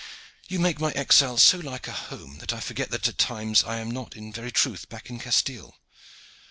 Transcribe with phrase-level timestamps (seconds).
[0.47, 3.77] "You make my exile so like a home that I forget at times that I
[3.77, 5.75] am not in very truth back in Castile.